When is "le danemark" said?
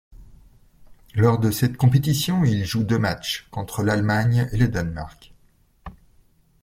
4.57-5.31